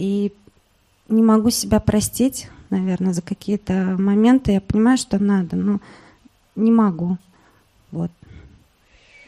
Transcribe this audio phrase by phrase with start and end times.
[0.00, 0.32] И
[1.10, 4.52] не могу себя простить, наверное, за какие-то моменты.
[4.52, 5.78] Я понимаю, что надо, но
[6.56, 7.18] не могу.
[7.90, 8.10] Вот.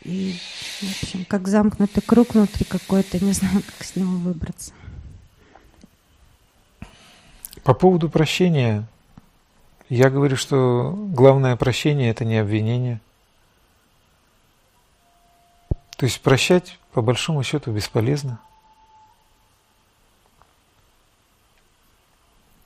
[0.02, 0.34] И,
[0.80, 4.72] в общем, как замкнутый круг внутри какой-то, не знаю, как с него выбраться.
[7.64, 8.86] По поводу прощения,
[9.90, 12.98] я говорю, что главное прощение– это не обвинение.
[15.98, 18.40] То есть прощать, по большому счету, бесполезно.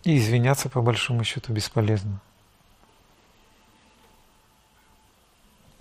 [0.07, 2.21] И извиняться, по большому счету, бесполезно.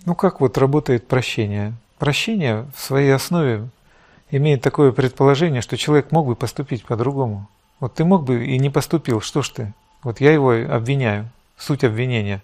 [0.04, 1.74] Ну как вот работает прощение?
[1.98, 3.68] Прощение в своей основе
[4.32, 7.46] имеет такое предположение, что человек мог бы поступить по-другому.
[7.78, 9.74] Вот ты мог бы и не поступил, что ж ты?
[10.02, 11.30] Вот я его обвиняю.
[11.56, 12.42] Суть обвинения.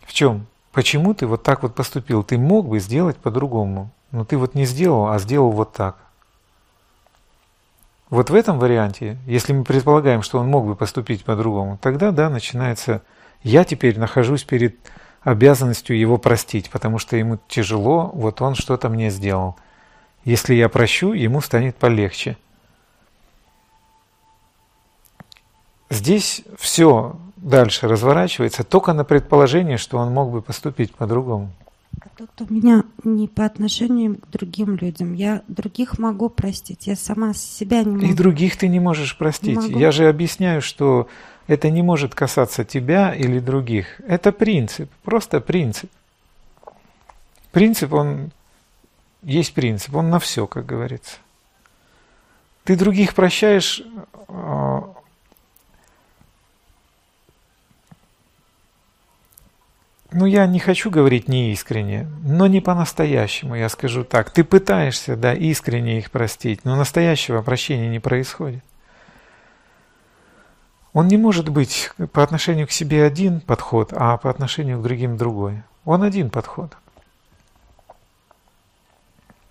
[0.00, 0.48] В чем?
[0.72, 2.24] Почему ты вот так вот поступил?
[2.24, 5.96] Ты мог бы сделать по-другому, но ты вот не сделал, а сделал вот так.
[8.08, 12.30] Вот в этом варианте, если мы предполагаем, что он мог бы поступить по-другому, тогда да,
[12.30, 13.02] начинается
[13.42, 14.76] «я теперь нахожусь перед
[15.22, 19.56] обязанностью его простить, потому что ему тяжело, вот он что-то мне сделал.
[20.24, 22.36] Если я прощу, ему станет полегче.
[25.90, 31.50] Здесь все дальше разворачивается только на предположение, что он мог бы поступить по-другому.
[32.18, 35.12] А тут у меня не по отношению к другим людям.
[35.12, 38.06] Я других могу простить, я сама себя не могу.
[38.06, 39.68] И других ты не можешь простить.
[39.68, 41.08] Не я же объясняю, что
[41.46, 44.00] это не может касаться тебя или других.
[44.00, 45.90] Это принцип, просто принцип.
[47.52, 48.30] Принцип, он
[49.22, 51.18] есть принцип, он на все, как говорится.
[52.64, 53.82] Ты других прощаешь,
[60.16, 64.30] ну я не хочу говорить неискренне, но не по-настоящему, я скажу так.
[64.30, 68.64] Ты пытаешься, да, искренне их простить, но настоящего прощения не происходит.
[70.94, 75.18] Он не может быть по отношению к себе один подход, а по отношению к другим
[75.18, 75.62] другой.
[75.84, 76.74] Он один подход.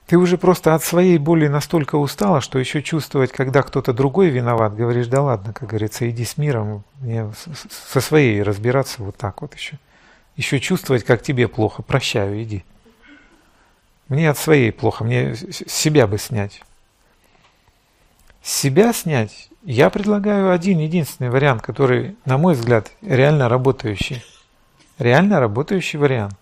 [0.08, 4.76] Ты уже просто от своей боли настолько устала, что еще чувствовать, когда кто-то другой виноват,
[4.76, 7.32] говоришь, да ладно, как говорится, иди с миром, мне
[7.92, 9.78] со своей разбираться вот так вот еще.
[10.36, 12.64] Еще чувствовать, как тебе плохо, прощаю, иди.
[14.08, 16.62] Мне от своей плохо, мне себя бы снять.
[18.44, 24.24] Себя снять я предлагаю один единственный вариант, который, на мой взгляд, реально работающий.
[25.00, 26.36] Реально работающий вариант.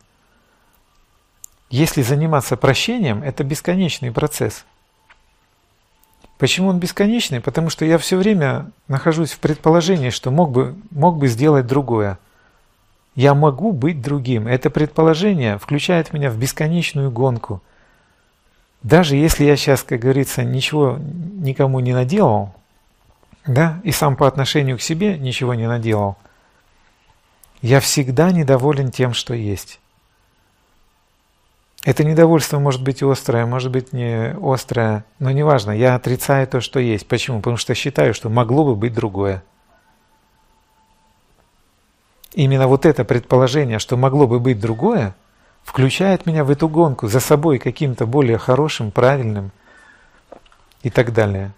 [1.70, 4.66] Если заниматься прощением, это бесконечный процесс.
[6.38, 7.40] Почему он бесконечный?
[7.40, 12.20] Потому что я все время нахожусь в предположении, что мог бы, мог бы сделать другое.
[13.16, 14.48] Я могу быть другим.
[14.48, 17.62] Это предположение включает меня в бесконечную гонку.
[18.82, 22.54] Даже если я сейчас, как говорится, ничего никому не наделал,
[23.46, 26.18] да, и сам по отношению к себе ничего не наделал,
[27.62, 29.80] я всегда недоволен тем, что есть.
[31.86, 36.80] Это недовольство может быть острое, может быть не острое, но неважно, я отрицаю то, что
[36.80, 37.08] есть.
[37.08, 37.40] Почему?
[37.40, 39.44] Потому что считаю, что могло бы быть другое.
[42.34, 45.16] Именно вот это предположение, что могло бы быть другое,
[45.64, 49.52] включает меня в эту гонку за собой каким-то более хорошим, правильным
[50.82, 51.52] и так далее.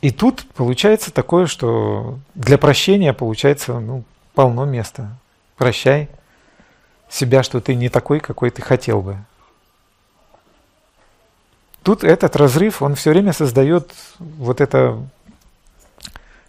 [0.00, 4.02] И тут получается такое, что для прощения получается ну,
[4.34, 5.16] полно места.
[5.56, 6.08] Прощай
[7.08, 9.18] себя, что ты не такой, какой ты хотел бы.
[11.82, 14.98] Тут этот разрыв, он все время создает вот это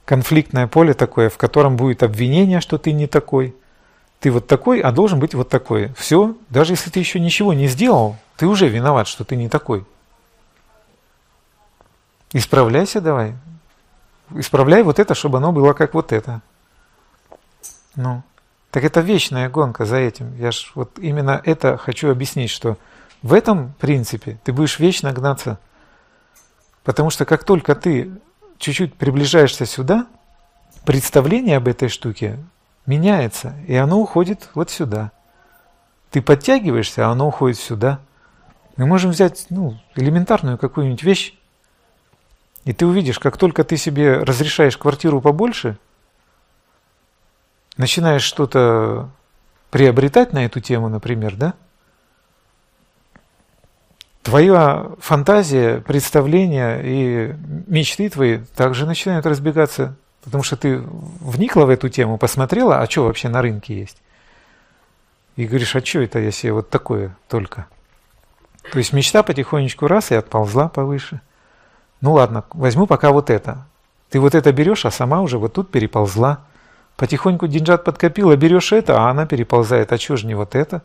[0.06, 3.56] конфликтное поле такое, в котором будет обвинение, что ты не такой.
[4.19, 5.94] Ты вот такой, а должен быть вот такой.
[5.97, 9.86] Все, даже если ты еще ничего не сделал, ты уже виноват, что ты не такой.
[12.31, 13.36] Исправляйся давай.
[14.36, 16.42] Исправляй вот это, чтобы оно было как вот это.
[17.96, 18.24] Ну,
[18.72, 20.36] так это вечная гонка за этим.
[20.38, 22.78] Я ж вот именно это хочу объяснить, что
[23.22, 25.59] в этом принципе ты будешь вечно гнаться.
[26.84, 28.12] Потому что как только ты
[28.63, 30.07] чуть-чуть приближаешься сюда,
[30.86, 32.39] представление об этой штуке
[32.86, 35.12] меняется, и оно уходит вот сюда.
[36.12, 38.00] Ты подтягиваешься, а оно уходит сюда.
[38.77, 41.38] Мы можем взять ну, элементарную какую-нибудь вещь,
[42.63, 45.77] и ты увидишь, как только ты себе разрешаешь квартиру побольше,
[47.75, 49.10] начинаешь что-то
[49.71, 51.54] приобретать на эту тему, например, да?
[54.24, 57.36] Твоя фантазия, представления и
[57.68, 63.04] мечты твои также начинают разбегаться, потому что ты вникла в эту тему, посмотрела, а что
[63.04, 63.98] вообще на рынке есть.
[65.36, 67.68] И говоришь, а что это я себе вот такое только?
[68.72, 71.22] То есть мечта потихонечку раз и отползла повыше–
[72.04, 73.66] Ну ладно, возьму пока вот это.
[74.10, 76.42] Ты вот это берешь, а сама уже вот тут переползла.
[76.98, 79.94] Потихоньку деньжат подкопила, берешь это, а она переползает.
[79.94, 80.84] А чего же не вот это?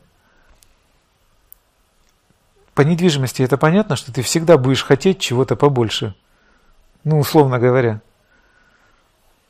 [2.79, 6.15] По недвижимости это понятно, что ты всегда будешь хотеть чего-то побольше.
[7.03, 8.01] Ну, условно говоря.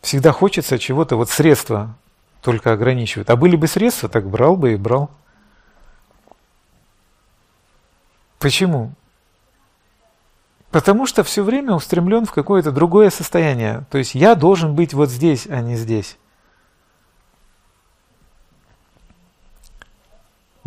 [0.01, 1.95] Всегда хочется чего-то, вот средства
[2.41, 3.29] только ограничивают.
[3.29, 5.11] А были бы средства, так брал бы и брал.
[8.39, 8.93] Почему?
[10.71, 13.85] Потому что все время устремлен в какое-то другое состояние.
[13.91, 16.17] То есть я должен быть вот здесь, а не здесь.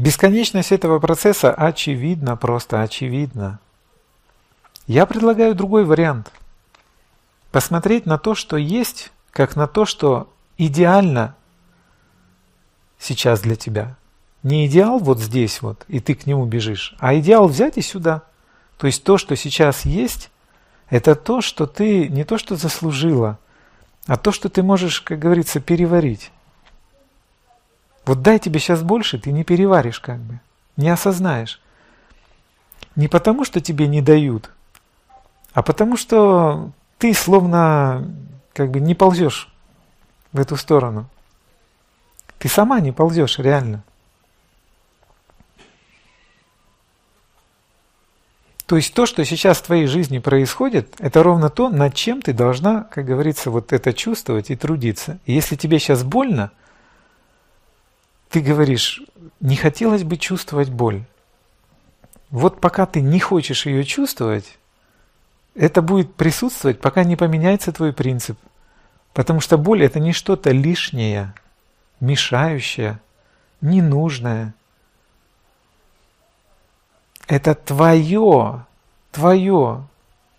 [0.01, 3.59] Бесконечность этого процесса очевидна, просто очевидна.
[4.88, 6.31] Я предлагаю другой вариант.
[7.51, 10.27] Посмотреть на то, что есть, как на то, что
[10.57, 11.36] идеально
[12.98, 13.95] сейчас для тебя.
[14.42, 18.24] Не идеал вот здесь вот, и ты к нему бежишь, а идеал взять и сюда.
[18.77, 20.31] То есть то, что сейчас есть,
[20.89, 23.38] это то, что ты не то, что заслужила,
[24.07, 26.31] а то, что ты можешь, как говорится, переварить.
[28.12, 30.42] Вот дай тебе сейчас больше, ты не переваришь как бы,
[30.75, 31.62] не осознаешь.
[32.98, 34.52] Не потому, что тебе не дают,
[35.54, 38.06] а потому, что ты словно
[38.52, 39.48] как бы не ползешь
[40.34, 41.06] в эту сторону.
[42.38, 43.81] Ты сама не ползешь реально.
[48.66, 52.34] То есть то, что сейчас в твоей жизни происходит, это ровно то, над чем ты
[52.34, 55.18] должна, как говорится, вот это чувствовать и трудиться.
[55.25, 56.52] И если тебе сейчас больно,
[58.31, 59.01] ты говоришь,
[59.42, 61.04] не хотелось бы чувствовать боль.
[62.30, 64.57] Вот пока ты не хочешь ее чувствовать,
[65.54, 68.39] это будет присутствовать, пока не поменяется твой принцип.
[69.13, 71.33] Потому что боль это не что-то лишнее,
[72.00, 73.01] мешающее,
[73.60, 74.54] ненужное.
[77.27, 78.66] Это твое,
[79.12, 79.84] твое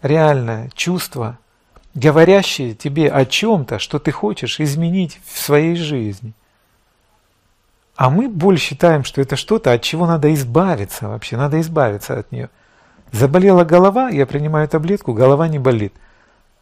[0.01, 1.39] реальное чувство,
[1.93, 6.33] говорящее тебе о чем-то, что ты хочешь изменить в своей жизни.
[7.97, 12.33] А мы боль считаем, что это что-то, от чего надо избавиться вообще, надо избавиться от
[12.33, 12.49] нее.
[13.13, 15.93] Заболела голова, я принимаю таблетку, голова не болит.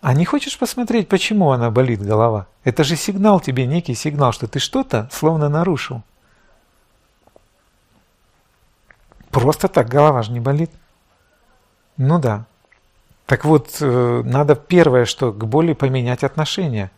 [0.00, 2.46] А не хочешь посмотреть, почему она болит, голова?
[2.64, 6.02] Это же сигнал тебе, некий сигнал, что ты что-то словно нарушил.
[9.30, 10.70] Просто так голова же не болит.
[11.96, 12.46] Ну да.
[13.26, 16.90] Так вот, э, надо первое, что к боли поменять отношение.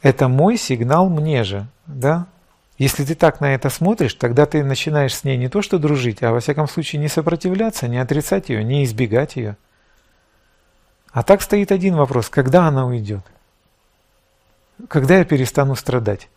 [0.00, 2.26] Это мой сигнал мне же, да?
[2.76, 6.22] Если ты так на это смотришь, тогда ты начинаешь с ней не то что дружить,
[6.22, 9.56] а во всяком случае не сопротивляться, не отрицать ее, не избегать ее.
[11.12, 13.24] А так стоит один вопрос, когда она уйдет?
[14.88, 16.28] Когда я перестану страдать?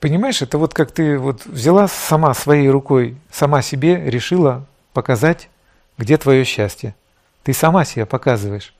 [0.00, 5.48] Понимаешь, это вот как ты вот взяла сама своей рукой, сама себе решила показать,
[5.96, 6.96] где твое счастье.
[7.44, 8.74] Ты сама себя показываешь.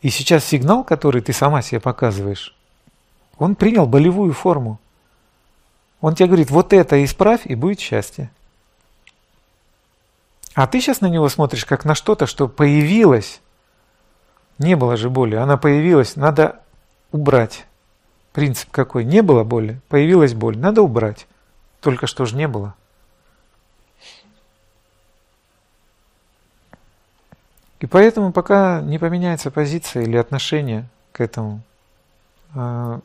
[0.00, 2.54] И сейчас сигнал, который ты сама себе показываешь,
[3.38, 4.78] он принял болевую форму.
[6.00, 8.30] Он тебе говорит, вот это исправь, и будет счастье.
[10.54, 13.40] А ты сейчас на него смотришь как на что-то, что появилось.
[14.58, 16.60] Не было же боли, она появилась, надо
[17.12, 17.66] убрать.
[18.32, 19.04] Принцип какой?
[19.04, 21.26] Не было боли, появилась боль, надо убрать.
[21.80, 22.74] Только что же не было.
[27.80, 31.60] И поэтому пока не поменяется позиция или отношение к этому,
[32.54, 33.00] а,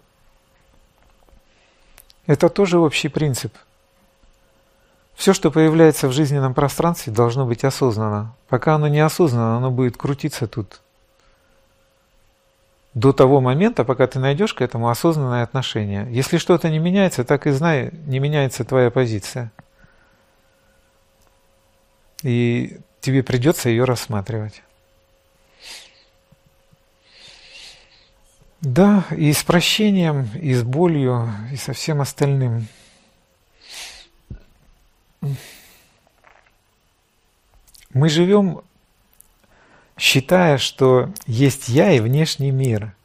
[2.25, 3.53] это тоже общий принцип.
[5.13, 8.33] Все, что появляется в жизненном пространстве, должно быть осознанно.
[8.47, 10.81] Пока оно не осознанно, оно будет крутиться тут.
[12.95, 16.07] До того момента, пока ты найдешь к этому осознанное отношение.
[16.11, 19.51] Если что-то не меняется, так и знай, не меняется твоя позиция.
[22.23, 24.63] И тебе придется ее рассматривать.
[28.61, 32.67] Да, и с прощением, и с болью, и со всем остальным.
[37.93, 38.61] Мы живем,
[39.97, 42.95] считая, что есть я и внешний мир.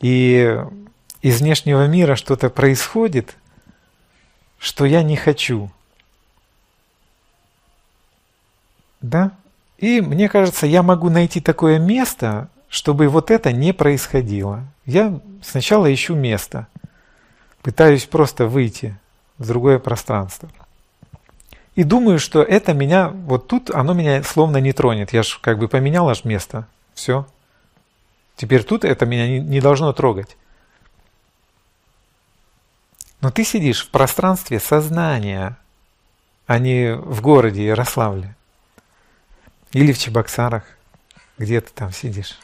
[0.00, 0.60] И
[1.22, 3.36] из внешнего мира что-то происходит,
[4.58, 5.70] что я не хочу.
[9.06, 9.32] Да?
[9.78, 14.64] И мне кажется, я могу найти такое место, чтобы вот это не происходило.
[14.84, 16.66] Я сначала ищу место,
[17.62, 18.96] пытаюсь просто выйти
[19.38, 20.48] в другое пространство.
[21.76, 25.12] И думаю, что это меня, вот тут оно меня словно не тронет.
[25.12, 26.66] Я же как бы поменял аж место.
[26.94, 27.26] Все.
[28.34, 30.36] Теперь тут это меня не, не должно трогать.
[33.20, 35.58] Но ты сидишь в пространстве сознания,
[36.46, 38.36] а не в городе Ярославле.
[39.76, 40.62] Или в Чебоксарах,
[41.36, 42.38] где ты там сидишь.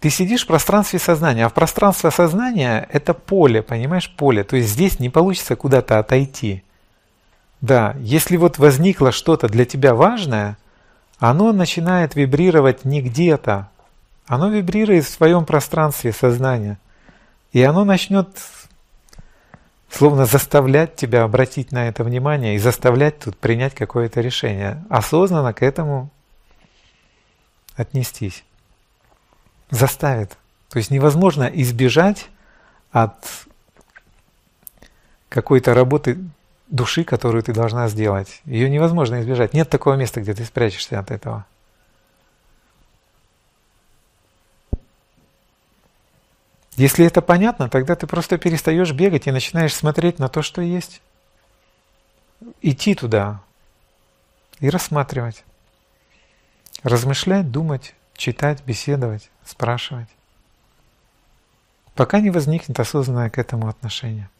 [0.00, 4.42] Ты сидишь в пространстве сознания, а в пространстве сознания это поле, понимаешь, поле.
[4.42, 6.64] То есть здесь не получится куда-то отойти.
[7.60, 10.58] Да, если вот возникло что-то для тебя важное,
[11.20, 13.68] оно начинает вибрировать не где-то,
[14.26, 16.76] оно вибрирует в своем пространстве сознания.
[17.52, 18.30] И оно начнет
[19.90, 25.62] словно заставлять тебя обратить на это внимание и заставлять тут принять какое-то решение, осознанно к
[25.62, 26.10] этому
[27.76, 28.44] отнестись.
[29.70, 30.36] Заставит.
[30.70, 32.28] То есть невозможно избежать
[32.90, 33.14] от
[35.28, 36.18] какой-то работы
[36.68, 38.40] души, которую ты должна сделать.
[38.44, 39.54] Ее невозможно избежать.
[39.54, 41.46] Нет такого места, где ты спрячешься от этого.
[46.78, 51.02] Если это понятно, тогда ты просто перестаешь бегать и начинаешь смотреть на то, что есть.
[52.62, 53.40] Идти туда
[54.60, 55.42] и рассматривать.
[56.84, 60.06] Размышлять, думать, читать, беседовать, спрашивать.
[61.96, 64.30] Пока не возникнет осознанное к этому отношение.